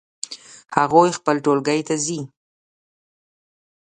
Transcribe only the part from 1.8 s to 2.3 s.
ته ځي